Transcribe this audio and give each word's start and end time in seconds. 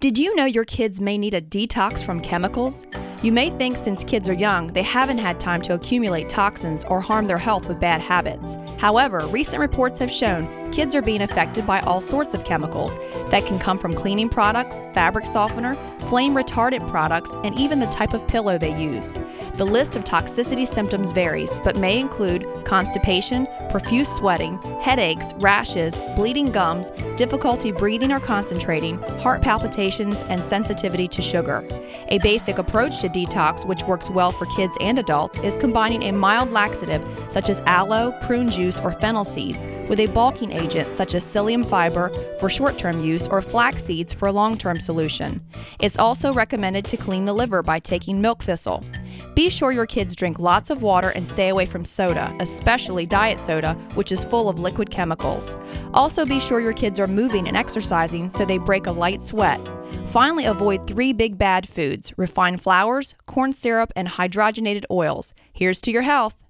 Did 0.00 0.18
you 0.18 0.34
know 0.34 0.46
your 0.46 0.64
kids 0.64 0.98
may 0.98 1.18
need 1.18 1.34
a 1.34 1.42
detox 1.42 2.02
from 2.02 2.20
chemicals? 2.20 2.86
You 3.22 3.32
may 3.32 3.50
think 3.50 3.76
since 3.76 4.02
kids 4.02 4.30
are 4.30 4.34
young, 4.34 4.68
they 4.68 4.82
haven't 4.82 5.18
had 5.18 5.38
time 5.38 5.60
to 5.62 5.74
accumulate 5.74 6.30
toxins 6.30 6.84
or 6.84 7.02
harm 7.02 7.26
their 7.26 7.36
health 7.36 7.68
with 7.68 7.78
bad 7.78 8.00
habits. 8.00 8.56
However, 8.78 9.26
recent 9.26 9.60
reports 9.60 9.98
have 9.98 10.10
shown 10.10 10.48
kids 10.72 10.94
are 10.94 11.02
being 11.02 11.20
affected 11.20 11.66
by 11.66 11.80
all 11.80 12.00
sorts 12.00 12.32
of 12.32 12.44
chemicals 12.44 12.96
that 13.28 13.44
can 13.44 13.58
come 13.58 13.78
from 13.78 13.92
cleaning 13.92 14.28
products, 14.28 14.82
fabric 14.94 15.26
softener, 15.26 15.76
flame 16.08 16.32
retardant 16.32 16.88
products, 16.88 17.36
and 17.44 17.54
even 17.58 17.78
the 17.78 17.86
type 17.88 18.14
of 18.14 18.26
pillow 18.26 18.56
they 18.56 18.80
use. 18.80 19.18
The 19.56 19.66
list 19.66 19.96
of 19.96 20.04
toxicity 20.04 20.66
symptoms 20.66 21.12
varies, 21.12 21.56
but 21.62 21.76
may 21.76 21.98
include 21.98 22.46
constipation, 22.64 23.46
profuse 23.68 24.08
sweating, 24.08 24.58
headaches, 24.80 25.34
rashes, 25.36 26.00
bleeding 26.16 26.52
gums, 26.52 26.90
difficulty 27.16 27.70
breathing 27.70 28.12
or 28.12 28.20
concentrating, 28.20 28.96
heart 29.18 29.42
palpitations, 29.42 30.22
and 30.24 30.42
sensitivity 30.42 31.08
to 31.08 31.20
sugar. 31.20 31.66
A 32.08 32.18
basic 32.20 32.58
approach 32.58 33.00
to 33.00 33.09
detox, 33.10 33.66
which 33.66 33.84
works 33.84 34.10
well 34.10 34.32
for 34.32 34.46
kids 34.46 34.76
and 34.80 34.98
adults, 34.98 35.38
is 35.40 35.56
combining 35.56 36.04
a 36.04 36.12
mild 36.12 36.50
laxative 36.50 37.04
such 37.28 37.48
as 37.48 37.60
aloe, 37.66 38.12
prune 38.22 38.50
juice, 38.50 38.80
or 38.80 38.92
fennel 38.92 39.24
seeds 39.24 39.66
with 39.88 40.00
a 40.00 40.06
bulking 40.06 40.52
agent 40.52 40.94
such 40.94 41.14
as 41.14 41.24
psyllium 41.24 41.64
fiber 41.64 42.10
for 42.38 42.48
short 42.48 42.78
term 42.78 43.00
use 43.00 43.28
or 43.28 43.42
flax 43.42 43.84
seeds 43.84 44.12
for 44.12 44.28
a 44.28 44.32
long 44.32 44.56
term 44.56 44.80
solution. 44.80 45.40
It's 45.80 45.98
also 45.98 46.32
recommended 46.32 46.86
to 46.86 46.96
clean 46.96 47.24
the 47.24 47.34
liver 47.34 47.62
by 47.62 47.78
taking 47.78 48.20
milk 48.20 48.42
thistle. 48.42 48.84
Be 49.34 49.50
sure 49.50 49.72
your 49.72 49.86
kids 49.86 50.16
drink 50.16 50.38
lots 50.38 50.70
of 50.70 50.82
water 50.82 51.10
and 51.10 51.26
stay 51.26 51.48
away 51.48 51.66
from 51.66 51.84
soda, 51.84 52.34
especially 52.40 53.06
diet 53.06 53.40
soda, 53.40 53.74
which 53.94 54.12
is 54.12 54.24
full 54.24 54.48
of 54.48 54.58
liquid 54.58 54.90
chemicals. 54.90 55.56
Also, 55.94 56.26
be 56.26 56.40
sure 56.40 56.60
your 56.60 56.72
kids 56.72 56.98
are 56.98 57.06
moving 57.06 57.48
and 57.48 57.56
exercising 57.56 58.28
so 58.28 58.44
they 58.44 58.58
break 58.58 58.86
a 58.86 58.92
light 58.92 59.20
sweat. 59.20 59.60
Finally, 60.06 60.44
avoid 60.44 60.86
three 60.86 61.12
big 61.12 61.38
bad 61.38 61.68
foods 61.68 62.12
refined 62.16 62.60
flours, 62.60 63.14
corn 63.26 63.52
syrup, 63.52 63.92
and 63.94 64.08
hydrogenated 64.08 64.84
oils. 64.90 65.34
Here's 65.52 65.80
to 65.82 65.90
your 65.90 66.02
health. 66.02 66.44